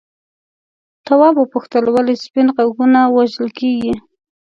[1.05, 3.93] تواب وپوښتل ولې سپین غوږونه وژل کیږي.